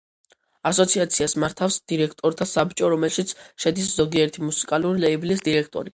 [0.69, 3.35] ასოციაციას მართავს დირექტორთა საბჭო, რომელშიც
[3.67, 5.89] შედის ზოგიერთი მუსიკალური ლეიბლის დირექტორი.